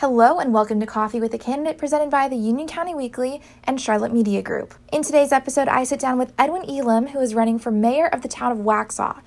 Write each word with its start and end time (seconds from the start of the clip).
Hello 0.00 0.38
and 0.38 0.54
welcome 0.54 0.80
to 0.80 0.86
Coffee 0.86 1.20
with 1.20 1.34
a 1.34 1.38
Candidate 1.38 1.76
presented 1.76 2.08
by 2.08 2.26
the 2.26 2.34
Union 2.34 2.66
County 2.66 2.94
Weekly 2.94 3.42
and 3.64 3.78
Charlotte 3.78 4.14
Media 4.14 4.40
Group. 4.40 4.72
In 4.90 5.02
today's 5.02 5.30
episode, 5.30 5.68
I 5.68 5.84
sit 5.84 6.00
down 6.00 6.16
with 6.18 6.32
Edwin 6.38 6.64
Elam, 6.70 7.08
who 7.08 7.20
is 7.20 7.34
running 7.34 7.58
for 7.58 7.70
mayor 7.70 8.06
of 8.06 8.22
the 8.22 8.28
town 8.28 8.50
of 8.50 8.64
Waxhaw. 8.64 9.20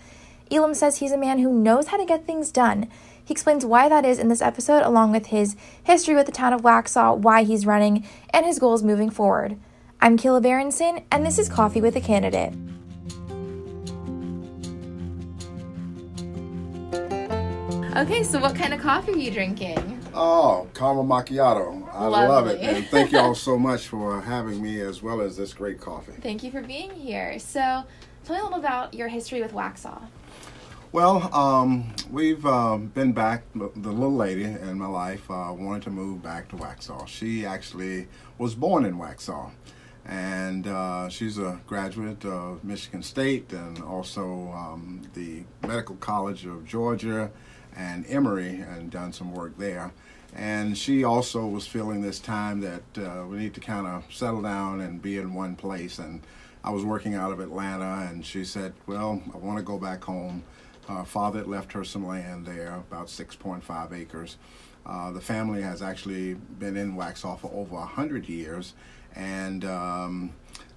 Elam 0.50 0.74
says 0.74 0.98
he's 0.98 1.12
a 1.12 1.18
man 1.18 1.38
who 1.38 1.54
knows 1.54 1.90
how 1.90 1.98
to 1.98 2.06
get 2.08 2.26
things 2.26 2.52
done. 2.52 2.90
He 3.24 3.32
explains 3.32 3.64
why 3.64 3.88
that 3.88 4.04
is 4.04 4.18
in 4.18 4.30
this 4.30 4.42
episode, 4.42 4.82
along 4.82 5.12
with 5.12 5.28
his 5.28 5.56
history 5.84 6.16
with 6.16 6.26
the 6.26 6.32
town 6.32 6.54
of 6.54 6.64
Waxhaw, 6.64 7.20
why 7.20 7.44
he's 7.44 7.68
running, 7.68 8.04
and 8.32 8.44
his 8.44 8.58
goals 8.58 8.82
moving 8.82 9.12
forward. 9.12 9.60
I'm 10.02 10.18
Kayla 10.18 10.42
Berenson, 10.42 11.04
and 11.12 11.24
this 11.24 11.38
is 11.38 11.50
Coffee 11.50 11.82
with 11.82 11.96
a 11.96 12.02
Candidate. 12.02 12.54
Okay, 17.96 18.24
so 18.24 18.40
what 18.40 18.56
kind 18.56 18.74
of 18.74 18.82
coffee 18.82 19.12
are 19.12 19.18
you 19.18 19.30
drinking? 19.30 20.03
Oh, 20.14 20.68
caramel 20.74 21.06
macchiato. 21.06 21.88
I 21.92 22.06
Lovely. 22.06 22.28
love 22.28 22.48
it. 22.48 22.62
And 22.62 22.86
thank 22.88 23.12
you 23.12 23.20
all 23.20 23.36
so 23.50 23.58
much 23.58 23.88
for 23.88 24.22
having 24.22 24.62
me 24.62 24.80
as 24.82 25.02
well 25.02 25.22
as 25.22 25.38
this 25.38 25.54
great 25.54 25.80
coffee. 25.80 26.14
Thank 26.22 26.44
you 26.44 26.52
for 26.52 26.62
being 26.62 26.92
here. 26.92 27.40
So, 27.40 27.84
tell 28.24 28.36
me 28.36 28.40
a 28.40 28.44
little 28.44 28.60
about 28.60 28.94
your 28.94 29.08
history 29.08 29.42
with 29.42 29.54
Waxhaw. 29.54 30.02
Well, 30.92 31.34
um, 31.34 31.92
we've 32.12 32.46
um, 32.46 32.88
been 32.88 33.14
back. 33.14 33.46
The 33.56 33.72
the 33.76 33.92
little 33.92 34.16
lady 34.16 34.44
in 34.44 34.78
my 34.78 34.86
life 34.86 35.30
uh, 35.32 35.52
wanted 35.52 35.82
to 35.84 35.90
move 35.90 36.22
back 36.22 36.50
to 36.50 36.56
Waxhaw. 36.56 37.08
She 37.08 37.46
actually 37.46 38.08
was 38.38 38.54
born 38.54 38.86
in 38.86 38.98
Waxhaw. 39.00 39.52
And 40.06 40.68
uh, 40.68 41.08
she's 41.10 41.38
a 41.38 41.62
graduate 41.66 42.26
of 42.26 42.64
Michigan 42.64 43.02
State 43.02 43.54
and 43.54 43.82
also 43.82 44.52
um, 44.52 45.02
the 45.14 45.44
Medical 45.66 45.96
College 45.96 46.46
of 46.46 46.66
Georgia 46.66 47.32
and 47.76 48.06
Emory 48.08 48.60
and 48.60 48.90
done 48.92 49.14
some 49.14 49.34
work 49.34 49.58
there. 49.58 49.92
And 50.36 50.78
she 50.78 51.04
also 51.04 51.46
was 51.46 51.68
feeling 51.68 52.02
this 52.02 52.20
time 52.20 52.62
that 52.62 52.84
uh, 52.98 53.26
we 53.28 53.38
need 53.38 53.54
to 53.54 53.60
kind 53.60 53.86
of 53.86 54.04
settle 54.12 54.42
down 54.42 54.82
and 54.82 55.02
be 55.02 55.18
in 55.18 55.34
one 55.34 55.56
place. 55.56 56.00
And 56.00 56.22
I 56.64 56.72
was 56.72 56.84
working 56.84 57.14
out 57.14 57.32
of 57.32 57.40
Atlanta, 57.40 58.08
and 58.10 58.26
she 58.26 58.44
said, 58.44 58.74
Well, 58.88 59.22
I 59.34 59.38
want 59.38 59.58
to 59.58 59.64
go 59.64 59.78
back 59.78 60.04
home. 60.04 60.44
Her 60.88 61.06
father 61.06 61.40
had 61.40 61.48
left 61.48 61.72
her 61.74 61.84
some 61.84 62.06
land 62.06 62.46
there, 62.46 62.76
about 62.76 63.08
6.5 63.08 63.94
acres. 63.94 64.38
Uh, 64.86 65.12
the 65.12 65.22
family 65.22 65.62
has 65.62 65.82
actually 65.82 66.34
been 66.34 66.76
in 66.76 66.96
Waxhaw 66.96 67.40
for 67.40 67.52
over 67.54 67.76
100 67.76 68.28
years, 68.28 68.74
and 69.16 69.64
um, 69.64 70.34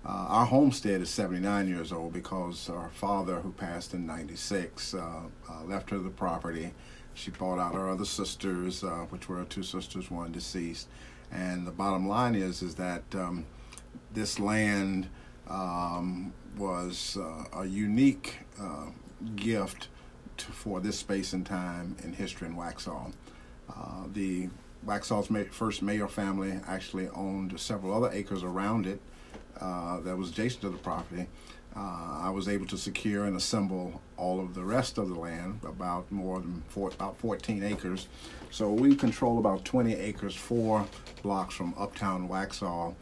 uh, 0.06 0.26
our 0.28 0.46
homestead 0.46 1.00
is 1.00 1.10
79 1.10 1.66
years 1.66 1.90
old 1.90 2.12
because 2.12 2.70
our 2.70 2.90
father, 2.90 3.40
who 3.40 3.50
passed 3.50 3.92
in 3.92 4.06
96, 4.06 4.94
uh, 4.94 4.98
uh, 4.98 5.64
left 5.64 5.90
her 5.90 5.98
the 5.98 6.10
property. 6.10 6.72
She 7.14 7.32
bought 7.32 7.58
out 7.58 7.74
her 7.74 7.90
other 7.90 8.04
sisters, 8.04 8.84
uh, 8.84 9.06
which 9.10 9.28
were 9.28 9.42
two 9.44 9.64
sisters, 9.64 10.08
one 10.08 10.30
deceased. 10.30 10.86
And 11.32 11.66
the 11.66 11.72
bottom 11.72 12.06
line 12.06 12.36
is, 12.36 12.62
is 12.62 12.76
that 12.76 13.02
um, 13.14 13.46
this 14.12 14.38
land 14.38 15.08
um, 15.48 16.32
was 16.56 17.16
uh, 17.20 17.60
a 17.60 17.66
unique 17.66 18.38
uh, 18.60 18.90
gift 19.34 19.88
to, 20.36 20.46
for 20.52 20.78
this 20.78 21.00
space 21.00 21.32
and 21.32 21.44
time 21.44 21.96
in 22.04 22.12
history 22.12 22.46
in 22.46 22.54
Waxhaw. 22.54 23.12
The 24.12 24.50
Waxhaw's 24.86 25.52
first 25.52 25.82
mayor 25.82 26.06
family 26.06 26.60
actually 26.68 27.08
owned 27.08 27.58
several 27.58 27.92
other 27.92 28.14
acres 28.14 28.44
around 28.44 28.86
it 28.86 29.00
uh, 29.60 30.00
that 30.00 30.16
was 30.16 30.30
adjacent 30.30 30.62
to 30.62 30.70
the 30.70 30.78
property. 30.78 31.26
Uh, 31.76 32.20
I 32.22 32.30
was 32.30 32.48
able 32.48 32.66
to 32.66 32.78
secure 32.78 33.24
and 33.24 33.36
assemble 33.36 34.00
all 34.16 34.40
of 34.40 34.54
the 34.54 34.64
rest 34.64 34.96
of 34.96 35.10
the 35.10 35.14
land, 35.14 35.60
about 35.62 36.10
more 36.10 36.40
than 36.40 36.62
four, 36.68 36.88
about 36.88 37.18
14 37.18 37.62
acres. 37.62 38.08
So 38.50 38.70
we 38.70 38.96
control 38.96 39.38
about 39.38 39.64
20 39.66 39.94
acres, 39.94 40.34
four 40.34 40.86
blocks 41.22 41.54
from 41.54 41.74
uptown 41.76 42.28
Waxhaw, 42.28 42.94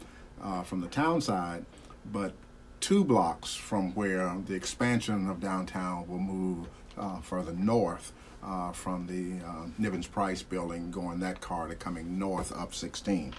uh, 0.43 0.63
from 0.63 0.81
the 0.81 0.87
town 0.87 1.21
side, 1.21 1.65
but 2.11 2.33
two 2.81 3.05
blocks 3.05 3.55
from 3.55 3.93
where 3.95 4.35
the 4.45 4.53
expansion 4.53 5.29
of 5.29 5.39
downtown 5.39 6.05
will 6.07 6.19
move 6.19 6.67
uh, 6.97 7.19
further 7.21 7.53
north 7.53 8.11
uh, 8.43 8.71
from 8.71 9.07
the 9.07 9.43
uh, 9.45 9.65
Nivens 9.79 10.09
Price 10.09 10.43
building, 10.43 10.91
going 10.91 11.19
that 11.21 11.39
corridor 11.41 11.75
coming 11.75 12.19
north 12.19 12.51
up 12.51 12.73
16. 12.73 13.33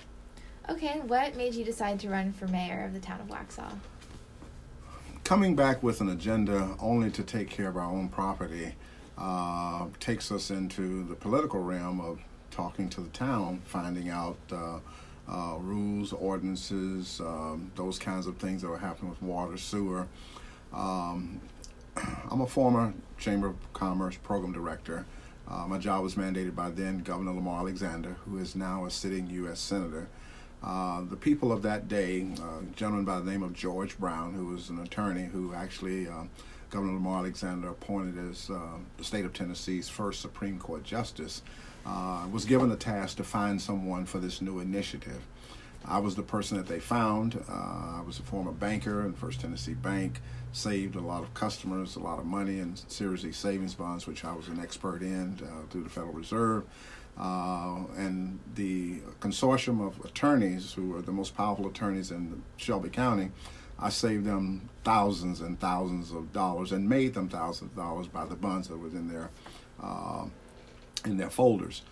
Okay, 0.68 1.00
what 1.06 1.36
made 1.36 1.54
you 1.54 1.64
decide 1.64 2.00
to 2.00 2.08
run 2.08 2.32
for 2.32 2.48
mayor 2.48 2.84
of 2.84 2.92
the 2.92 2.98
town 2.98 3.20
of 3.20 3.28
Waxhaw? 3.28 3.72
Coming 5.22 5.54
back 5.54 5.80
with 5.80 6.00
an 6.00 6.08
agenda 6.08 6.76
only 6.80 7.08
to 7.12 7.22
take 7.22 7.48
care 7.48 7.68
of 7.68 7.76
our 7.76 7.88
own 7.88 8.08
property 8.08 8.74
uh, 9.16 9.86
takes 10.00 10.32
us 10.32 10.50
into 10.50 11.04
the 11.04 11.14
political 11.14 11.62
realm 11.62 12.00
of 12.00 12.18
talking 12.50 12.88
to 12.90 13.00
the 13.00 13.08
town, 13.10 13.62
finding 13.64 14.08
out 14.08 14.38
uh, 14.50 14.78
uh, 15.28 15.56
rules, 15.60 16.12
ordinances, 16.12 17.20
um, 17.20 17.70
those 17.76 17.96
kinds 17.96 18.26
of 18.26 18.36
things 18.38 18.62
that 18.62 18.68
were 18.68 18.78
happening 18.78 19.10
with 19.10 19.22
water, 19.22 19.56
sewer. 19.56 20.08
Um, 20.72 21.40
I'm 22.30 22.40
a 22.40 22.46
former 22.46 22.92
Chamber 23.18 23.48
of 23.48 23.72
Commerce 23.72 24.16
program 24.16 24.52
director. 24.52 25.06
Uh, 25.48 25.64
my 25.68 25.78
job 25.78 26.02
was 26.02 26.16
mandated 26.16 26.56
by 26.56 26.70
then 26.70 26.98
Governor 26.98 27.34
Lamar 27.34 27.60
Alexander, 27.60 28.16
who 28.24 28.38
is 28.38 28.56
now 28.56 28.84
a 28.84 28.90
sitting 28.90 29.30
U.S. 29.30 29.60
Senator. 29.60 30.08
Uh, 30.62 31.02
the 31.02 31.16
people 31.16 31.52
of 31.52 31.62
that 31.62 31.86
day, 31.88 32.26
uh, 32.40 32.60
a 32.60 32.62
gentleman 32.74 33.04
by 33.04 33.18
the 33.18 33.30
name 33.30 33.42
of 33.42 33.52
George 33.52 33.98
Brown, 33.98 34.32
who 34.32 34.46
was 34.46 34.68
an 34.68 34.80
attorney 34.80 35.24
who 35.24 35.54
actually 35.54 36.08
uh, 36.08 36.24
Governor 36.70 36.94
Lamar 36.94 37.18
Alexander 37.18 37.68
appointed 37.68 38.18
as 38.30 38.50
uh, 38.50 38.58
the 38.96 39.04
state 39.04 39.24
of 39.24 39.32
Tennessee's 39.32 39.88
first 39.88 40.20
Supreme 40.20 40.58
Court 40.58 40.82
justice, 40.82 41.42
was 42.32 42.44
given 42.44 42.68
the 42.68 42.76
task 42.76 43.16
to 43.18 43.24
find 43.24 43.62
someone 43.62 44.06
for 44.06 44.18
this 44.18 44.40
new 44.42 44.58
initiative. 44.58 45.22
I 45.84 46.00
was 46.00 46.16
the 46.16 46.22
person 46.22 46.56
that 46.56 46.66
they 46.66 46.80
found. 46.80 47.40
I 47.48 48.02
was 48.04 48.18
a 48.18 48.22
former 48.22 48.50
banker 48.50 49.06
in 49.06 49.12
First 49.12 49.40
Tennessee 49.40 49.74
Bank, 49.74 50.20
saved 50.56 50.96
a 50.96 51.00
lot 51.00 51.22
of 51.22 51.34
customers, 51.34 51.96
a 51.96 52.00
lot 52.00 52.18
of 52.18 52.24
money 52.24 52.60
in 52.60 52.74
Series 52.88 53.24
E 53.26 53.32
savings 53.32 53.74
bonds, 53.74 54.06
which 54.06 54.24
I 54.24 54.32
was 54.32 54.48
an 54.48 54.58
expert 54.58 55.02
in 55.02 55.38
uh, 55.42 55.70
through 55.70 55.84
the 55.84 55.90
Federal 55.90 56.14
Reserve. 56.14 56.64
Uh, 57.18 57.84
and 57.96 58.38
the 58.54 59.00
consortium 59.20 59.86
of 59.86 60.02
attorneys, 60.04 60.72
who 60.72 60.96
are 60.96 61.02
the 61.02 61.12
most 61.12 61.36
powerful 61.36 61.66
attorneys 61.66 62.10
in 62.10 62.42
Shelby 62.56 62.88
County, 62.88 63.30
I 63.78 63.90
saved 63.90 64.24
them 64.24 64.68
thousands 64.84 65.40
and 65.40 65.60
thousands 65.60 66.10
of 66.10 66.32
dollars 66.32 66.72
and 66.72 66.88
made 66.88 67.12
them 67.14 67.28
thousands 67.28 67.70
of 67.70 67.76
dollars 67.76 68.06
by 68.06 68.24
the 68.24 68.34
bonds 68.34 68.68
that 68.68 68.78
was 68.78 68.94
in 68.94 69.08
their 69.08 69.30
uh, 69.82 70.24
in 71.04 71.18
their 71.18 71.30
folders. 71.30 71.82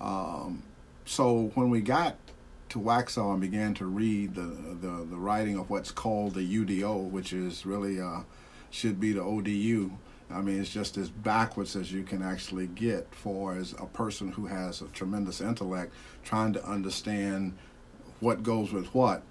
Um, 0.00 0.62
so 1.06 1.50
when 1.54 1.70
we 1.70 1.80
got 1.80 2.16
to 2.70 2.78
Waxhaw 2.78 3.32
and 3.32 3.40
began 3.40 3.74
to 3.74 3.86
read 3.86 4.34
the, 4.34 4.42
the, 4.80 5.06
the 5.08 5.16
writing 5.16 5.58
of 5.58 5.70
what's 5.70 5.90
called 5.90 6.34
the 6.34 6.40
UDO, 6.40 7.10
which 7.10 7.32
is 7.32 7.66
really 7.66 8.00
uh, 8.00 8.20
should 8.70 8.98
be 8.98 9.12
the 9.12 9.22
ODU. 9.22 9.90
I 10.30 10.40
mean, 10.40 10.60
it's 10.60 10.70
just 10.70 10.96
as 10.96 11.10
backwards 11.10 11.74
as 11.74 11.92
you 11.92 12.04
can 12.04 12.22
actually 12.22 12.68
get 12.68 13.12
for 13.12 13.56
as 13.56 13.72
a 13.72 13.86
person 13.86 14.30
who 14.32 14.46
has 14.46 14.80
a 14.80 14.86
tremendous 14.86 15.40
intellect 15.40 15.92
trying 16.22 16.52
to 16.52 16.64
understand 16.64 17.58
what 18.20 18.42
goes 18.42 18.72
with 18.72 18.94
what. 18.94 19.22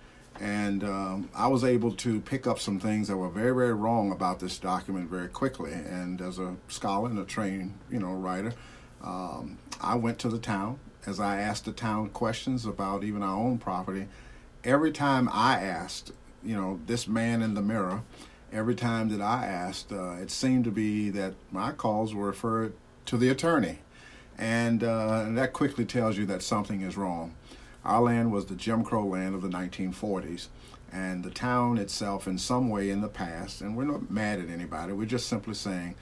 And 0.41 0.83
um, 0.83 1.29
I 1.33 1.47
was 1.47 1.63
able 1.63 1.93
to 1.93 2.19
pick 2.21 2.47
up 2.47 2.59
some 2.59 2.79
things 2.79 3.07
that 3.07 3.17
were 3.17 3.29
very, 3.29 3.53
very 3.53 3.73
wrong 3.73 4.11
about 4.11 4.39
this 4.39 4.57
document 4.57 5.09
very 5.09 5.29
quickly. 5.29 5.71
And 5.71 6.21
as 6.21 6.39
a 6.39 6.55
scholar 6.67 7.09
and 7.09 7.19
a 7.19 7.25
trained, 7.25 7.77
you 7.89 7.99
know, 7.99 8.13
writer, 8.13 8.53
um, 9.01 9.57
I 9.81 9.95
went 9.95 10.19
to 10.19 10.29
the 10.29 10.39
town 10.39 10.79
as 11.05 11.19
I 11.19 11.39
asked 11.39 11.65
the 11.65 11.71
town 11.71 12.09
questions 12.09 12.65
about 12.65 13.03
even 13.03 13.23
our 13.23 13.37
own 13.37 13.57
property. 13.57 14.07
Every 14.63 14.91
time 14.91 15.29
I 15.31 15.59
asked, 15.61 16.11
you 16.43 16.55
know, 16.55 16.79
this 16.85 17.07
man 17.07 17.41
in 17.41 17.53
the 17.53 17.61
mirror, 17.61 18.03
every 18.51 18.75
time 18.75 19.09
that 19.09 19.21
I 19.21 19.45
asked, 19.45 19.91
uh, 19.91 20.13
it 20.13 20.31
seemed 20.31 20.65
to 20.65 20.71
be 20.71 21.09
that 21.11 21.33
my 21.51 21.71
calls 21.71 22.13
were 22.13 22.27
referred 22.27 22.73
to 23.05 23.17
the 23.17 23.29
attorney. 23.29 23.79
And, 24.37 24.83
uh, 24.83 25.23
and 25.25 25.37
that 25.37 25.53
quickly 25.53 25.85
tells 25.85 26.17
you 26.17 26.25
that 26.27 26.41
something 26.41 26.81
is 26.81 26.95
wrong. 26.97 27.35
Our 27.83 28.01
land 28.01 28.31
was 28.31 28.45
the 28.45 28.55
Jim 28.55 28.83
Crow 28.83 29.05
land 29.05 29.35
of 29.35 29.41
the 29.41 29.49
1940s, 29.49 30.47
and 30.91 31.23
the 31.23 31.29
town 31.29 31.77
itself, 31.77 32.27
in 32.27 32.37
some 32.37 32.69
way 32.69 32.89
in 32.89 33.01
the 33.01 33.07
past, 33.07 33.61
and 33.61 33.75
we're 33.75 33.85
not 33.85 34.11
mad 34.11 34.39
at 34.39 34.49
anybody, 34.49 34.93
we're 34.93 35.05
just 35.05 35.27
simply 35.27 35.53
saying 35.53 35.95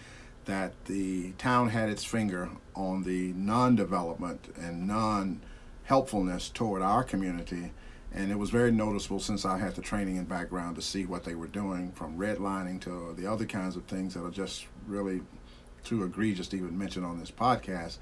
that 0.48 0.74
the 0.86 1.32
town 1.34 1.70
had 1.70 1.90
its 1.90 2.04
finger 2.04 2.50
on 2.76 3.04
the 3.04 3.34
non 3.34 3.76
development 3.76 4.54
and 4.60 4.88
non 4.88 5.42
helpfulness 5.84 6.50
toward 6.50 6.82
our 6.82 7.04
community. 7.04 7.72
And 8.14 8.32
it 8.32 8.40
was 8.40 8.50
very 8.50 8.72
noticeable 8.72 9.20
since 9.20 9.46
I 9.46 9.58
had 9.58 9.76
the 9.76 9.82
training 9.82 10.18
and 10.18 10.28
background 10.28 10.76
to 10.78 10.82
see 10.82 11.06
what 11.06 11.24
they 11.24 11.36
were 11.36 11.48
doing, 11.48 11.92
from 11.92 12.18
redlining 12.18 12.82
to 12.82 13.14
the 13.18 13.32
other 13.32 13.46
kinds 13.46 13.76
of 13.76 13.84
things 13.86 14.14
that 14.14 14.24
are 14.24 14.32
just 14.32 14.66
really 14.88 15.22
too 15.84 16.04
egregious 16.04 16.48
to 16.50 16.58
even 16.58 16.78
mention 16.78 17.04
on 17.04 17.20
this 17.20 17.32
podcast. 17.32 17.98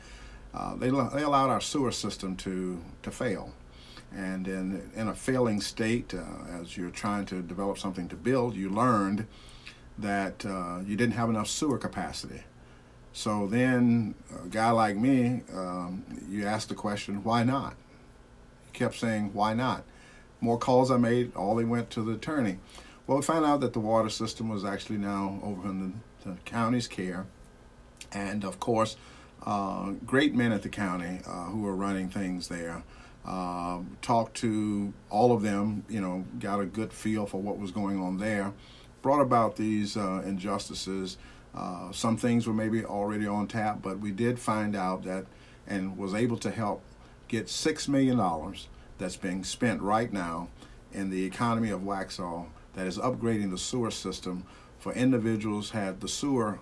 Uh, 0.53 0.75
they, 0.75 0.89
they 0.89 1.23
allowed 1.23 1.49
our 1.49 1.59
sewer 1.59 1.91
system 1.91 2.35
to, 2.37 2.81
to 3.03 3.11
fail. 3.11 3.53
And 4.15 4.47
in, 4.47 4.91
in 4.95 5.07
a 5.09 5.13
failing 5.13 5.59
state, 5.59 6.13
uh, 6.13 6.61
as 6.61 6.77
you're 6.77 6.91
trying 6.91 7.25
to 7.25 7.41
develop 7.41 7.77
something 7.77 8.07
to 8.09 8.15
build, 8.15 8.55
you 8.55 8.69
learned 8.69 9.27
that 9.97 10.45
uh, 10.45 10.79
you 10.85 10.95
didn't 10.95 11.13
have 11.13 11.29
enough 11.29 11.47
sewer 11.47 11.77
capacity. 11.77 12.43
So 13.13 13.47
then, 13.47 14.15
a 14.43 14.47
guy 14.47 14.71
like 14.71 14.97
me, 14.97 15.41
um, 15.53 16.03
you 16.29 16.45
ask 16.45 16.67
the 16.67 16.75
question, 16.75 17.23
why 17.23 17.43
not? 17.43 17.75
He 18.65 18.77
kept 18.77 18.95
saying, 18.95 19.31
why 19.33 19.53
not? 19.53 19.83
More 20.41 20.57
calls 20.57 20.91
I 20.91 20.97
made, 20.97 21.33
all 21.35 21.55
they 21.55 21.63
went 21.63 21.89
to 21.91 22.01
the 22.03 22.13
attorney. 22.13 22.59
Well, 23.07 23.17
we 23.17 23.23
found 23.23 23.45
out 23.45 23.61
that 23.61 23.71
the 23.71 23.79
water 23.79 24.09
system 24.09 24.49
was 24.49 24.65
actually 24.65 24.97
now 24.97 25.39
over 25.43 25.69
in 25.69 25.79
the, 26.23 26.29
the 26.29 26.37
county's 26.43 26.87
care. 26.87 27.25
And 28.11 28.43
of 28.43 28.59
course, 28.59 28.97
uh, 29.45 29.91
great 30.05 30.33
men 30.33 30.51
at 30.51 30.63
the 30.63 30.69
county 30.69 31.21
uh, 31.25 31.45
who 31.45 31.65
are 31.67 31.75
running 31.75 32.09
things 32.09 32.47
there. 32.47 32.83
Uh, 33.25 33.79
talked 34.01 34.35
to 34.37 34.93
all 35.09 35.31
of 35.31 35.41
them, 35.41 35.83
you 35.89 35.99
know, 35.99 36.25
got 36.39 36.59
a 36.59 36.65
good 36.65 36.93
feel 36.93 37.25
for 37.25 37.41
what 37.41 37.57
was 37.57 37.71
going 37.71 37.99
on 37.99 38.17
there. 38.17 38.53
Brought 39.05 39.21
about 39.21 39.55
these 39.55 39.95
uh, 39.95 40.23
injustices. 40.25 41.19
Uh, 41.53 41.91
some 41.91 42.17
things 42.17 42.47
were 42.47 42.55
maybe 42.55 42.83
already 42.83 43.27
on 43.27 43.45
tap, 43.45 43.83
but 43.83 43.99
we 43.99 44.09
did 44.09 44.39
find 44.39 44.75
out 44.75 45.03
that 45.03 45.27
and 45.67 45.95
was 45.95 46.15
able 46.15 46.37
to 46.37 46.49
help 46.49 46.81
get 47.27 47.45
$6 47.45 47.87
million 47.87 48.19
that's 48.97 49.15
being 49.15 49.43
spent 49.43 49.83
right 49.83 50.11
now 50.11 50.47
in 50.91 51.11
the 51.11 51.23
economy 51.23 51.69
of 51.69 51.81
Waxhaw 51.81 52.47
that 52.73 52.87
is 52.87 52.97
upgrading 52.97 53.51
the 53.51 53.59
sewer 53.59 53.91
system 53.91 54.43
for 54.79 54.91
individuals 54.93 55.69
had 55.69 56.01
the 56.01 56.07
sewer 56.07 56.57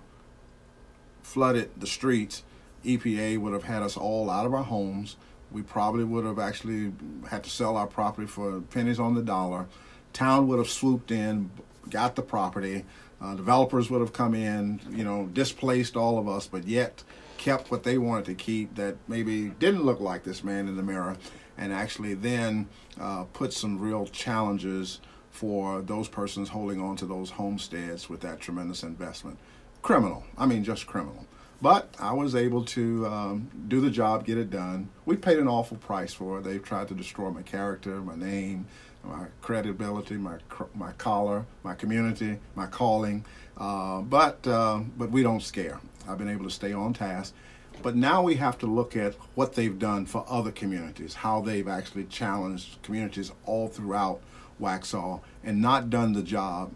flooded 1.21 1.69
the 1.79 1.87
streets 1.87 2.43
EPA 2.83 3.37
would 3.37 3.53
have 3.53 3.63
had 3.63 3.81
us 3.81 3.95
all 3.95 4.29
out 4.29 4.45
of 4.45 4.53
our 4.53 4.65
homes. 4.65 5.15
We 5.49 5.61
probably 5.61 6.03
would 6.03 6.25
have 6.25 6.39
actually 6.39 6.91
had 7.29 7.45
to 7.45 7.49
sell 7.49 7.77
our 7.77 7.87
property 7.87 8.27
for 8.27 8.59
pennies 8.59 8.99
on 8.99 9.15
the 9.15 9.23
dollar. 9.23 9.67
Town 10.11 10.49
would 10.49 10.59
have 10.59 10.69
swooped 10.69 11.09
in, 11.09 11.49
got 11.89 12.15
the 12.15 12.21
property. 12.21 12.85
Uh, 13.21 13.35
developers 13.35 13.89
would 13.89 14.01
have 14.01 14.13
come 14.13 14.33
in, 14.33 14.81
you 14.89 15.03
know, 15.03 15.27
displaced 15.33 15.95
all 15.95 16.17
of 16.17 16.27
us, 16.27 16.47
but 16.47 16.67
yet 16.67 17.03
kept 17.37 17.71
what 17.71 17.83
they 17.83 17.97
wanted 17.97 18.25
to 18.25 18.33
keep 18.33 18.75
that 18.75 18.95
maybe 19.07 19.49
didn't 19.59 19.83
look 19.83 19.99
like 19.99 20.23
this 20.23 20.43
man 20.43 20.67
in 20.67 20.75
the 20.75 20.83
mirror, 20.83 21.15
and 21.57 21.73
actually 21.73 22.13
then 22.13 22.67
uh, 22.99 23.23
put 23.33 23.53
some 23.53 23.79
real 23.79 24.05
challenges 24.07 24.99
for 25.29 25.81
those 25.81 26.07
persons 26.07 26.49
holding 26.49 26.81
on 26.81 26.95
to 26.95 27.05
those 27.05 27.31
homesteads 27.31 28.09
with 28.09 28.21
that 28.21 28.39
tremendous 28.39 28.83
investment. 28.83 29.37
Criminal. 29.81 30.23
I 30.37 30.45
mean, 30.45 30.63
just 30.63 30.85
criminal. 30.85 31.25
But 31.61 31.95
I 31.97 32.13
was 32.13 32.35
able 32.35 32.65
to 32.65 33.07
um, 33.07 33.49
do 33.69 33.79
the 33.79 33.89
job, 33.89 34.25
get 34.25 34.37
it 34.37 34.49
done. 34.49 34.89
We 35.05 35.15
paid 35.15 35.39
an 35.39 35.47
awful 35.47 35.77
price 35.77 36.13
for 36.13 36.39
it. 36.39 36.43
They've 36.43 36.61
tried 36.61 36.89
to 36.89 36.93
destroy 36.93 37.29
my 37.29 37.41
character, 37.41 38.01
my 38.01 38.15
name, 38.15 38.67
my 39.03 39.25
credibility, 39.41 40.15
my 40.15 40.37
my 40.73 40.91
collar, 40.93 41.45
my 41.63 41.73
community, 41.75 42.39
my 42.55 42.67
calling. 42.67 43.25
Uh, 43.57 44.01
but 44.01 44.45
uh, 44.47 44.81
but 44.97 45.11
we 45.11 45.23
don't 45.23 45.43
scare. 45.43 45.79
I've 46.07 46.17
been 46.17 46.29
able 46.29 46.45
to 46.45 46.51
stay 46.51 46.73
on 46.73 46.93
task. 46.93 47.33
But 47.81 47.95
now 47.95 48.21
we 48.21 48.35
have 48.35 48.57
to 48.59 48.67
look 48.67 48.95
at 48.95 49.15
what 49.35 49.53
they've 49.53 49.77
done 49.77 50.05
for 50.05 50.23
other 50.29 50.51
communities, 50.51 51.15
how 51.15 51.41
they've 51.41 51.67
actually 51.67 52.05
challenged 52.05 52.81
communities 52.83 53.31
all 53.45 53.67
throughout 53.67 54.21
Waxhaw 54.61 55.21
and 55.43 55.61
not 55.61 55.89
done 55.89 56.13
the 56.13 56.21
job. 56.21 56.71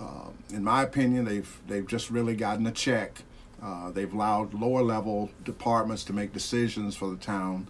Uh, 0.00 0.30
in 0.50 0.64
my 0.64 0.82
opinion, 0.82 1.24
they've 1.24 1.60
they've 1.66 1.86
just 1.86 2.10
really 2.10 2.34
gotten 2.34 2.66
a 2.66 2.72
check 2.72 3.22
uh, 3.62 3.90
they've 3.90 4.12
allowed 4.12 4.54
lower 4.54 4.82
level 4.82 5.30
departments 5.44 6.04
to 6.04 6.12
make 6.12 6.32
decisions 6.32 6.94
for 6.96 7.10
the 7.10 7.16
town. 7.16 7.66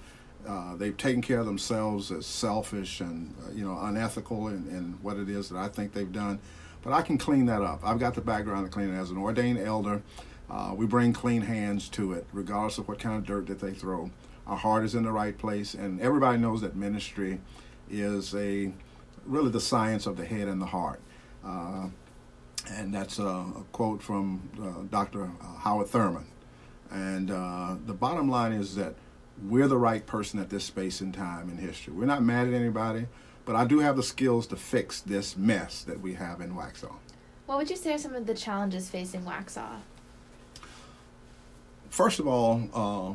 Uh, 0.49 0.75
they've 0.77 0.97
taken 0.97 1.21
care 1.21 1.41
of 1.41 1.47
themselves 1.47 2.11
as 2.11 2.25
selfish 2.25 3.01
and 3.01 3.35
uh, 3.45 3.53
you 3.53 3.63
know 3.63 3.79
unethical 3.83 4.49
in, 4.49 4.99
what 5.03 5.19
it 5.19 5.29
is 5.29 5.51
that 5.51 5.59
I 5.59 5.69
think 5.69 5.93
they've 5.93 6.11
done. 6.11 6.39
But 6.83 6.95
I 6.95 7.03
can 7.03 7.19
clean 7.19 7.45
that 7.47 7.61
up. 7.61 7.81
I've 7.85 7.99
got 7.99 8.15
the 8.15 8.23
background 8.23 8.65
to 8.65 8.73
clean 8.73 8.95
it. 8.95 8.97
As 8.99 9.11
an 9.11 9.19
ordained 9.19 9.59
elder, 9.59 10.01
uh, 10.49 10.73
we 10.75 10.87
bring 10.87 11.13
clean 11.13 11.43
hands 11.43 11.91
to 11.91 12.15
it, 12.15 12.27
regardless 12.33 12.79
of 12.79 12.89
what 12.89 12.99
kind 12.99 13.17
of 13.17 13.27
dirt 13.27 13.47
that 13.49 13.61
they 13.61 13.73
throw. 13.75 14.11
Our 14.47 14.57
heart 14.57 14.85
is 14.85 14.95
in 14.95 15.03
the 15.03 15.13
right 15.13 15.37
place, 15.37 15.75
and 15.75 16.01
everybody 16.01 16.39
knows 16.39 16.63
that 16.63 16.75
ministry 16.75 17.41
is 17.91 18.35
a 18.35 18.73
really 19.27 19.51
the 19.51 19.61
science 19.61 20.07
of 20.07 20.17
the 20.17 20.25
head 20.25 20.49
and 20.49 20.63
the 20.63 20.67
heart. 20.67 21.01
Uh, 21.45 21.89
and 22.71 22.95
that's 22.95 23.19
a, 23.19 23.27
a 23.27 23.65
quote 23.73 24.03
from 24.03 24.49
uh, 24.63 24.85
Dr. 24.91 25.31
Howard 25.59 25.89
Thurman. 25.89 26.27
And 26.91 27.29
the 27.29 27.93
bottom 27.93 28.31
line 28.31 28.53
is 28.53 28.75
that 28.77 28.95
we're 29.47 29.69
the 29.69 29.79
right 29.79 30.05
person 30.07 30.41
at 30.41 30.51
this 30.51 30.65
space 30.65 31.01
and 31.01 31.15
time 31.15 31.49
in 31.49 31.59
history. 31.59 31.93
We're 31.93 32.07
not 32.07 32.23
mad 32.23 32.49
at 32.49 32.55
anybody, 32.55 33.07
but 33.45 33.57
I 33.57 33.65
do 33.65 33.79
have 33.81 33.97
the 33.97 34.03
skills 34.03 34.47
to 34.49 34.57
fix 34.57 35.01
this 35.01 35.37
mess 35.37 35.83
that 35.85 36.01
we 36.01 36.15
have 36.15 36.41
in 36.41 36.55
Waxhaw. 36.55 36.95
What 37.47 37.59
would 37.59 37.71
you 37.71 37.77
say 37.77 37.95
are 37.95 37.99
some 37.99 38.15
of 38.15 38.27
the 38.27 38.35
challenges 38.35 38.91
facing 38.91 39.23
Waxhaw? 39.23 39.79
First 41.89 42.19
of 42.19 42.27
all, 42.27 42.69
uh, 42.75 43.15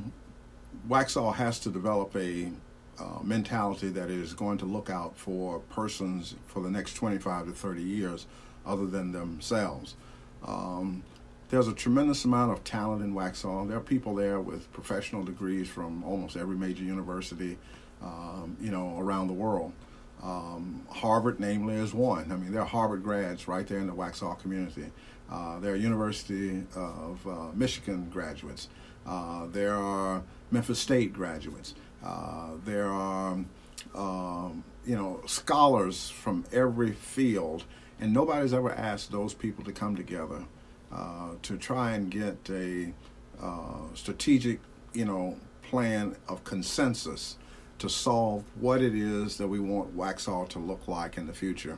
Waxhaw 0.90 1.36
has 1.36 1.60
to 1.60 1.70
develop 1.70 2.16
a 2.16 2.52
uh, 3.00 3.20
mentality 3.24 3.90
that 3.90 4.10
is 4.10 4.34
going 4.34 4.58
to 4.60 4.66
look 4.66 4.90
out 4.90 5.16
for 5.18 5.60
persons 5.60 6.36
for 6.48 6.62
the 6.62 6.70
next 6.70 6.94
25 6.96 7.48
to 7.48 7.52
30 7.52 7.82
years 7.82 8.26
other 8.66 8.86
than 8.86 9.12
themselves. 9.12 9.96
Um, 10.46 11.04
there's 11.54 11.68
a 11.68 11.74
tremendous 11.74 12.26
amount 12.26 12.52
of 12.52 12.64
talent 12.64 13.04
in 13.04 13.14
Waxhaw. 13.14 13.68
There 13.68 13.78
are 13.78 13.80
people 13.80 14.16
there 14.16 14.40
with 14.40 14.74
professional 14.74 15.24
degrees 15.24 15.70
from 15.70 16.04
almost 16.04 16.36
every 16.36 16.56
major 16.56 16.84
university, 16.84 17.60
um, 18.02 18.58
you 18.60 18.72
know, 18.72 18.98
around 18.98 19.28
the 19.28 19.34
world. 19.34 19.72
Um, 20.24 20.82
Harvard, 20.90 21.40
namely, 21.40 21.76
is 21.76 21.94
one. 21.94 22.32
I 22.32 22.38
mean, 22.38 22.52
there 22.52 22.64
are 22.64 22.68
Harvard 22.68 23.04
grads 23.04 23.48
right 23.48 23.68
there 23.68 23.78
in 23.78 23.86
the 23.86 23.94
Waxhaw 23.94 24.40
community. 24.40 24.90
Uh, 25.30 25.60
there 25.60 25.74
are 25.74 25.76
University 25.76 26.64
of 26.76 27.28
uh, 27.28 27.50
Michigan 27.54 28.10
graduates. 28.12 28.70
Uh, 29.06 29.46
there 29.52 29.76
are 29.76 30.24
Memphis 30.50 30.80
State 30.80 31.14
graduates. 31.14 31.76
Uh, 32.04 32.54
there 32.66 32.90
are, 32.90 33.38
um, 33.94 34.64
you 34.88 34.96
know, 34.96 35.22
scholars 35.28 36.10
from 36.10 36.46
every 36.52 36.94
field 36.94 37.64
and 38.00 38.12
nobody's 38.12 38.56
ever 38.56 38.72
asked 38.72 39.12
those 39.12 39.36
people 39.36 39.64
to 39.64 39.72
come 39.72 39.96
together 39.96 40.46
uh, 40.94 41.30
to 41.42 41.58
try 41.58 41.92
and 41.94 42.12
get 42.12 42.38
a 42.50 42.94
uh, 43.42 43.88
strategic, 43.94 44.60
you 44.94 45.06
know, 45.06 45.38
plan 45.64 46.16
of 46.28 46.44
consensus 46.44 47.38
to 47.80 47.90
solve 47.90 48.44
what 48.60 48.82
it 48.82 48.94
is 48.94 49.38
that 49.38 49.48
we 49.48 49.60
want 49.60 49.96
Waxhaw 49.98 50.48
to 50.50 50.60
look 50.60 50.88
like 50.88 51.18
in 51.18 51.28
the 51.28 51.34
future. 51.34 51.78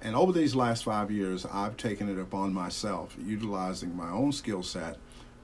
And 0.00 0.16
over 0.16 0.32
these 0.32 0.54
last 0.54 0.84
five 0.84 1.10
years, 1.10 1.44
I've 1.44 1.76
taken 1.76 2.08
it 2.08 2.18
upon 2.20 2.54
myself, 2.54 3.16
utilizing 3.20 3.96
my 3.96 4.10
own 4.10 4.32
skill 4.32 4.62
set, 4.62 4.96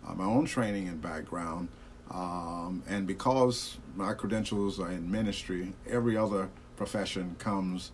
uh, 0.07 0.15
my 0.15 0.25
own 0.25 0.47
training 0.47 0.89
and 0.89 1.03
background, 1.03 1.69
um, 2.11 2.83
and 2.89 3.07
because 3.07 3.79
my 3.97 4.15
credentials 4.15 4.79
are 4.79 4.91
in 4.91 5.11
ministry, 5.11 5.73
every 5.89 6.17
other 6.17 6.49
profession 6.77 7.37
comes 7.39 7.93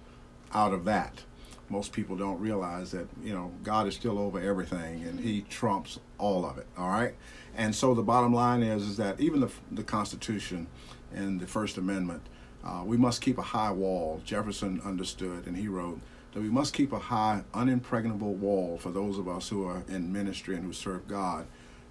out 0.53 0.73
of 0.73 0.85
that 0.85 1.23
most 1.71 1.93
people 1.93 2.17
don't 2.17 2.41
realize 2.41 2.91
that 2.91 3.07
you 3.23 3.33
know 3.33 3.53
God 3.63 3.87
is 3.87 3.95
still 3.95 4.19
over 4.19 4.41
everything 4.41 5.05
and 5.05 5.21
He 5.21 5.43
trumps 5.43 5.99
all 6.19 6.45
of 6.45 6.59
it. 6.59 6.67
All 6.77 6.89
right, 6.89 7.15
and 7.57 7.75
so 7.75 7.95
the 7.95 8.03
bottom 8.03 8.35
line 8.35 8.63
is 8.63 8.83
is 8.83 8.97
that 8.99 9.21
even 9.21 9.41
the 9.41 9.51
the 9.71 9.85
Constitution 9.85 10.67
and 11.15 11.41
the 11.41 11.47
First 11.47 11.79
Amendment, 11.79 12.23
uh, 12.65 12.83
we 12.85 12.97
must 12.97 13.23
keep 13.23 13.39
a 13.39 13.43
high 13.43 13.73
wall. 13.73 14.21
Jefferson 14.25 14.81
understood, 14.85 15.47
and 15.47 15.57
he 15.57 15.69
wrote 15.69 16.01
that 16.33 16.43
we 16.43 16.49
must 16.51 16.75
keep 16.75 16.93
a 16.93 16.99
high, 16.99 17.43
unimpregnable 17.55 18.35
wall 18.35 18.79
for 18.79 18.91
those 18.91 19.19
of 19.19 19.29
us 19.29 19.49
who 19.49 19.65
are 19.67 19.83
in 19.89 20.13
ministry 20.13 20.55
and 20.55 20.65
who 20.65 20.73
serve 20.73 21.09
God, 21.09 21.47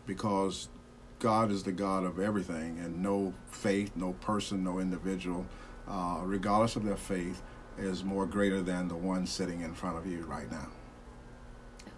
because 0.05 0.69
God 1.19 1.51
is 1.51 1.63
the 1.63 1.73
God 1.73 2.05
of 2.05 2.19
everything, 2.19 2.79
and 2.79 3.03
no 3.03 3.33
faith, 3.51 3.91
no 3.95 4.13
person, 4.13 4.63
no 4.63 4.79
individual, 4.79 5.45
uh, 5.87 6.19
regardless 6.23 6.75
of 6.75 6.85
their 6.85 6.95
faith 6.95 7.41
is 7.79 8.03
more 8.03 8.25
greater 8.25 8.61
than 8.61 8.87
the 8.87 8.95
one 8.95 9.25
sitting 9.25 9.61
in 9.61 9.73
front 9.73 9.97
of 9.97 10.05
you 10.05 10.21
right 10.25 10.49
now. 10.51 10.67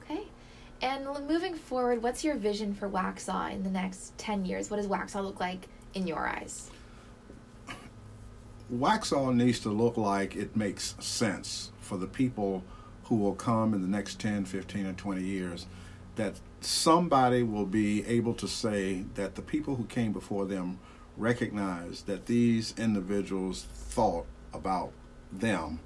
Okay. 0.03 0.27
And 0.81 1.05
moving 1.27 1.55
forward, 1.55 2.01
what's 2.01 2.23
your 2.23 2.35
vision 2.35 2.73
for 2.73 2.89
Waxhaw 2.89 3.51
in 3.51 3.63
the 3.63 3.69
next 3.69 4.17
10 4.17 4.45
years? 4.45 4.69
What 4.69 4.77
does 4.77 4.87
Waxhaw 4.87 5.23
look 5.23 5.39
like 5.39 5.67
in 5.93 6.07
your 6.07 6.27
eyes? 6.27 6.71
Waxhaw 8.73 9.35
needs 9.35 9.59
to 9.59 9.69
look 9.69 9.97
like 9.97 10.35
it 10.35 10.55
makes 10.55 10.95
sense 10.99 11.71
for 11.79 11.97
the 11.97 12.07
people 12.07 12.63
who 13.03 13.15
will 13.15 13.35
come 13.35 13.73
in 13.73 13.81
the 13.81 13.87
next 13.87 14.19
10, 14.19 14.45
15, 14.45 14.85
and 14.85 14.97
20 14.97 15.21
years. 15.21 15.65
That 16.15 16.39
somebody 16.61 17.43
will 17.43 17.65
be 17.65 18.05
able 18.05 18.33
to 18.35 18.47
say 18.47 19.05
that 19.15 19.35
the 19.35 19.41
people 19.41 19.75
who 19.75 19.85
came 19.85 20.13
before 20.13 20.45
them 20.45 20.79
recognize 21.17 22.03
that 22.03 22.25
these 22.25 22.73
individuals 22.77 23.65
thought 23.73 24.25
about 24.53 24.93
them 25.31 25.79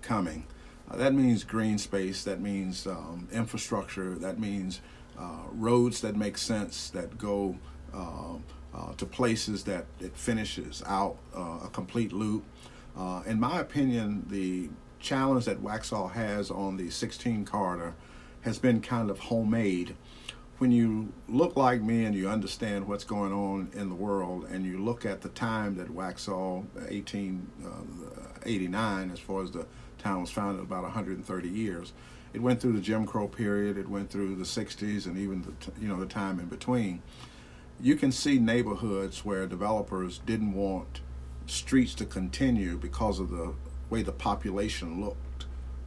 coming. 0.00 0.44
Uh, 0.90 0.96
that 0.96 1.14
means 1.14 1.44
green 1.44 1.78
space, 1.78 2.24
that 2.24 2.40
means 2.40 2.86
um, 2.86 3.28
infrastructure, 3.32 4.14
that 4.16 4.38
means 4.38 4.80
uh, 5.18 5.44
roads 5.52 6.00
that 6.00 6.16
make 6.16 6.36
sense, 6.38 6.90
that 6.90 7.18
go 7.18 7.56
uh, 7.94 8.34
uh 8.74 8.92
to 8.96 9.04
places 9.04 9.64
that 9.64 9.84
it 10.00 10.16
finishes 10.16 10.82
out 10.86 11.16
uh, 11.36 11.60
a 11.64 11.68
complete 11.72 12.12
loop. 12.12 12.44
Uh, 12.96 13.22
in 13.26 13.38
my 13.38 13.60
opinion, 13.60 14.26
the 14.30 14.68
challenge 14.98 15.44
that 15.44 15.62
Waxhaw 15.62 16.12
has 16.12 16.50
on 16.50 16.76
the 16.76 16.90
16 16.90 17.44
corridor 17.44 17.94
has 18.42 18.58
been 18.58 18.80
kind 18.80 19.10
of 19.10 19.18
homemade 19.18 19.94
when 20.62 20.70
you 20.70 21.12
look 21.26 21.56
like 21.56 21.82
me 21.82 22.04
and 22.04 22.14
you 22.14 22.28
understand 22.28 22.86
what's 22.86 23.02
going 23.02 23.32
on 23.32 23.68
in 23.72 23.88
the 23.88 23.96
world, 23.96 24.46
and 24.48 24.64
you 24.64 24.78
look 24.78 25.04
at 25.04 25.20
the 25.20 25.28
time 25.30 25.74
that 25.74 25.88
Waxhaw, 25.88 26.62
1889, 26.74 29.10
uh, 29.10 29.12
as 29.12 29.18
far 29.18 29.42
as 29.42 29.50
the 29.50 29.66
town 29.98 30.20
was 30.20 30.30
founded, 30.30 30.62
about 30.62 30.84
130 30.84 31.48
years. 31.48 31.92
It 32.32 32.40
went 32.40 32.60
through 32.60 32.74
the 32.74 32.80
Jim 32.80 33.06
Crow 33.06 33.26
period. 33.26 33.76
It 33.76 33.88
went 33.88 34.08
through 34.08 34.36
the 34.36 34.44
60s 34.44 35.06
and 35.06 35.18
even 35.18 35.42
the 35.42 35.52
you 35.80 35.88
know 35.88 35.98
the 35.98 36.06
time 36.06 36.38
in 36.38 36.46
between. 36.46 37.02
You 37.80 37.96
can 37.96 38.12
see 38.12 38.38
neighborhoods 38.38 39.24
where 39.24 39.48
developers 39.48 40.18
didn't 40.18 40.54
want 40.54 41.00
streets 41.46 41.92
to 41.96 42.04
continue 42.04 42.78
because 42.78 43.18
of 43.18 43.30
the 43.30 43.54
way 43.90 44.02
the 44.02 44.12
population 44.12 45.04
looked 45.04 45.46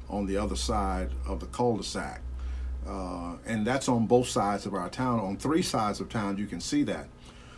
on 0.09 0.25
the 0.25 0.35
other 0.35 0.57
side 0.57 1.11
of 1.25 1.39
the 1.39 1.45
cul-de-sac 1.45 2.19
uh, 2.87 3.35
and 3.45 3.65
that's 3.65 3.89
on 3.89 4.05
both 4.05 4.27
sides 4.27 4.65
of 4.65 4.73
our 4.73 4.89
town. 4.89 5.19
On 5.19 5.37
three 5.37 5.61
sides 5.61 5.99
of 5.99 6.09
town, 6.09 6.37
you 6.37 6.45
can 6.45 6.59
see 6.59 6.83
that. 6.83 7.07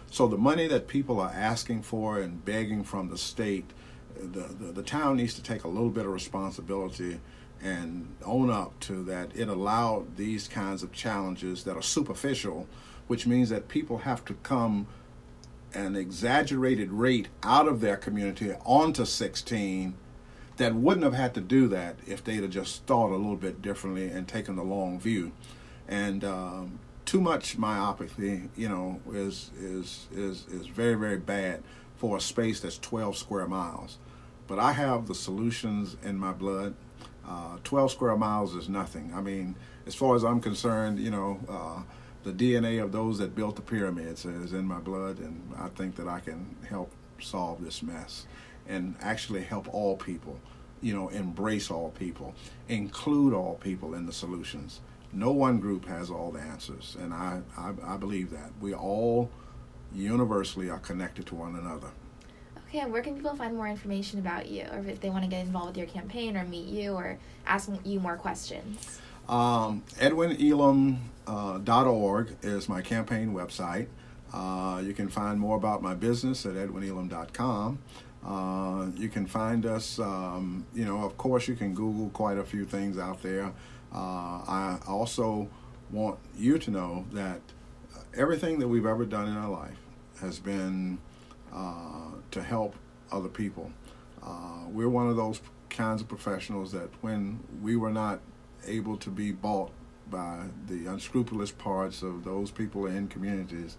So 0.09 0.27
the 0.27 0.37
money 0.37 0.67
that 0.67 0.87
people 0.87 1.19
are 1.19 1.31
asking 1.31 1.83
for 1.83 2.19
and 2.19 2.43
begging 2.43 2.83
from 2.83 3.09
the 3.09 3.17
state, 3.17 3.71
the, 4.15 4.41
the, 4.41 4.71
the 4.71 4.83
town 4.83 5.17
needs 5.17 5.33
to 5.33 5.43
take 5.43 5.63
a 5.63 5.67
little 5.67 5.89
bit 5.89 6.05
of 6.05 6.13
responsibility 6.13 7.19
and 7.61 8.15
own 8.23 8.49
up 8.49 8.79
to 8.81 9.03
that. 9.03 9.35
It 9.35 9.49
allowed 9.49 10.15
these 10.15 10.47
kinds 10.47 10.83
of 10.83 10.91
challenges 10.93 11.63
that 11.65 11.75
are 11.75 11.81
superficial, 11.81 12.67
which 13.07 13.27
means 13.27 13.49
that 13.49 13.67
people 13.67 13.99
have 13.99 14.23
to 14.25 14.33
come 14.35 14.87
an 15.73 15.95
exaggerated 15.95 16.91
rate 16.91 17.27
out 17.43 17.67
of 17.67 17.81
their 17.81 17.97
community 17.97 18.53
onto 18.65 19.05
16 19.05 19.93
that 20.57 20.75
wouldn't 20.75 21.03
have 21.03 21.13
had 21.13 21.33
to 21.35 21.41
do 21.41 21.67
that 21.69 21.97
if 22.05 22.23
they'd 22.23 22.41
have 22.41 22.51
just 22.51 22.85
thought 22.85 23.11
a 23.11 23.15
little 23.15 23.35
bit 23.35 23.61
differently 23.61 24.09
and 24.09 24.27
taken 24.27 24.55
the 24.55 24.63
long 24.63 24.99
view. 24.99 25.31
And 25.87 26.23
um, 26.23 26.79
too 27.05 27.21
much 27.21 27.57
myopathy, 27.57 28.49
you 28.55 28.67
know, 28.67 28.99
is 29.11 29.51
is 29.59 30.07
is 30.11 30.45
is 30.47 30.67
very 30.67 30.95
very 30.95 31.17
bad 31.17 31.63
for 31.95 32.17
a 32.17 32.21
space 32.21 32.59
that's 32.59 32.77
12 32.77 33.17
square 33.17 33.47
miles. 33.47 33.97
But 34.47 34.59
I 34.59 34.73
have 34.73 35.07
the 35.07 35.15
solutions 35.15 35.97
in 36.03 36.17
my 36.17 36.31
blood. 36.31 36.75
Uh, 37.27 37.57
12 37.63 37.91
square 37.91 38.15
miles 38.15 38.55
is 38.55 38.69
nothing. 38.69 39.11
I 39.13 39.21
mean, 39.21 39.55
as 39.85 39.95
far 39.95 40.15
as 40.15 40.23
I'm 40.23 40.39
concerned, 40.39 40.99
you 40.99 41.11
know, 41.11 41.39
uh, 41.49 41.81
the 42.23 42.31
DNA 42.31 42.81
of 42.81 42.91
those 42.91 43.17
that 43.19 43.35
built 43.35 43.57
the 43.57 43.61
pyramids 43.61 44.25
is 44.25 44.53
in 44.53 44.65
my 44.65 44.79
blood, 44.79 45.19
and 45.19 45.53
I 45.57 45.67
think 45.69 45.95
that 45.97 46.07
I 46.07 46.19
can 46.19 46.55
help 46.69 46.91
solve 47.19 47.63
this 47.63 47.83
mess 47.83 48.27
and 48.67 48.95
actually 49.01 49.43
help 49.43 49.73
all 49.73 49.95
people, 49.95 50.39
you 50.81 50.93
know, 50.93 51.09
embrace 51.09 51.71
all 51.71 51.91
people, 51.91 52.35
include 52.67 53.33
all 53.33 53.55
people 53.55 53.93
in 53.93 54.05
the 54.05 54.13
solutions. 54.13 54.81
No 55.13 55.31
one 55.31 55.59
group 55.59 55.85
has 55.85 56.09
all 56.09 56.31
the 56.31 56.41
answers, 56.41 56.97
and 56.99 57.13
I, 57.13 57.41
I, 57.57 57.71
I 57.83 57.97
believe 57.97 58.31
that. 58.31 58.51
We 58.59 58.73
all 58.73 59.29
universally 59.93 60.69
are 60.69 60.79
connected 60.79 61.25
to 61.27 61.35
one 61.35 61.55
another. 61.55 61.87
Okay, 62.67 62.85
where 62.85 63.01
can 63.01 63.15
people 63.15 63.33
find 63.35 63.55
more 63.55 63.67
information 63.67 64.19
about 64.19 64.49
you, 64.49 64.65
or 64.71 64.83
if 64.85 64.99
they 64.99 65.09
want 65.09 65.23
to 65.23 65.29
get 65.29 65.45
involved 65.45 65.69
with 65.69 65.77
your 65.77 65.87
campaign, 65.87 66.35
or 66.35 66.43
meet 66.43 66.67
you, 66.67 66.91
or 66.91 67.17
ask 67.45 67.69
you 67.85 68.01
more 68.01 68.17
questions? 68.17 68.99
Um, 69.29 69.83
EdwinElam.org 69.99 72.29
uh, 72.29 72.33
is 72.41 72.69
my 72.69 72.81
campaign 72.81 73.33
website. 73.33 73.87
Uh, 74.33 74.81
you 74.83 74.93
can 74.93 75.07
find 75.07 75.39
more 75.39 75.55
about 75.55 75.81
my 75.81 75.93
business 75.93 76.45
at 76.45 76.55
edwinelam.com. 76.55 77.79
Uh, 78.25 78.87
you 78.95 79.09
can 79.09 79.25
find 79.25 79.65
us, 79.65 79.99
um, 79.99 80.65
you 80.73 80.85
know, 80.85 81.03
of 81.03 81.17
course, 81.17 81.47
you 81.47 81.55
can 81.55 81.73
Google 81.73 82.09
quite 82.09 82.37
a 82.37 82.43
few 82.43 82.65
things 82.65 82.97
out 82.97 83.21
there. 83.21 83.53
Uh, 83.93 83.97
I 84.47 84.79
also 84.87 85.49
want 85.91 86.19
you 86.37 86.57
to 86.59 86.71
know 86.71 87.05
that 87.13 87.41
everything 88.15 88.59
that 88.59 88.67
we've 88.67 88.85
ever 88.85 89.05
done 89.05 89.27
in 89.27 89.37
our 89.37 89.49
life 89.49 89.77
has 90.19 90.39
been 90.39 90.97
uh, 91.53 92.11
to 92.31 92.41
help 92.41 92.75
other 93.11 93.29
people. 93.29 93.71
Uh, 94.21 94.65
we're 94.69 94.89
one 94.89 95.07
of 95.07 95.15
those 95.15 95.39
kinds 95.69 96.01
of 96.01 96.07
professionals 96.07 96.71
that 96.71 96.89
when 97.01 97.39
we 97.61 97.75
were 97.75 97.91
not 97.91 98.19
able 98.65 98.97
to 98.97 99.09
be 99.09 99.31
bought 99.31 99.71
by 100.09 100.43
the 100.67 100.87
unscrupulous 100.87 101.51
parts 101.51 102.01
of 102.01 102.23
those 102.23 102.51
people 102.51 102.85
in 102.87 103.07
communities, 103.07 103.77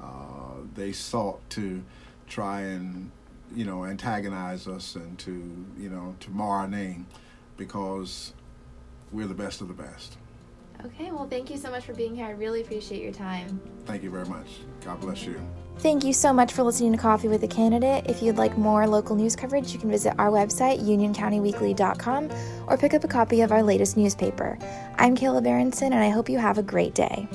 uh, 0.00 0.54
they 0.74 0.92
sought 0.92 1.38
to 1.50 1.82
try 2.26 2.62
and 2.62 3.10
you 3.54 3.64
know, 3.64 3.84
antagonize 3.84 4.66
us 4.66 4.96
and 4.96 5.18
to, 5.20 5.32
you 5.78 5.90
know, 5.90 6.14
to 6.20 6.30
mar 6.30 6.60
our 6.60 6.68
name 6.68 7.06
because 7.56 8.32
we're 9.12 9.26
the 9.26 9.34
best 9.34 9.60
of 9.60 9.68
the 9.68 9.74
best. 9.74 10.16
Okay, 10.84 11.10
well, 11.10 11.26
thank 11.28 11.50
you 11.50 11.58
so 11.58 11.70
much 11.70 11.84
for 11.84 11.92
being 11.92 12.14
here. 12.14 12.26
I 12.26 12.30
really 12.30 12.62
appreciate 12.62 13.02
your 13.02 13.12
time. 13.12 13.60
Thank 13.84 14.02
you 14.02 14.10
very 14.10 14.24
much. 14.24 14.46
God 14.82 15.00
bless 15.00 15.24
you. 15.24 15.38
Thank 15.78 16.04
you 16.04 16.12
so 16.12 16.32
much 16.32 16.52
for 16.52 16.62
listening 16.62 16.92
to 16.92 16.98
Coffee 16.98 17.28
with 17.28 17.42
a 17.42 17.48
Candidate. 17.48 18.04
If 18.06 18.22
you'd 18.22 18.36
like 18.36 18.56
more 18.56 18.86
local 18.86 19.16
news 19.16 19.36
coverage, 19.36 19.72
you 19.72 19.78
can 19.78 19.90
visit 19.90 20.14
our 20.18 20.30
website, 20.30 20.80
unioncountyweekly.com, 20.80 22.30
or 22.66 22.76
pick 22.76 22.94
up 22.94 23.04
a 23.04 23.08
copy 23.08 23.40
of 23.42 23.52
our 23.52 23.62
latest 23.62 23.96
newspaper. 23.96 24.58
I'm 24.96 25.16
Kayla 25.16 25.42
Berenson, 25.42 25.92
and 25.92 26.02
I 26.02 26.08
hope 26.08 26.28
you 26.28 26.38
have 26.38 26.58
a 26.58 26.62
great 26.62 26.94
day. 26.94 27.28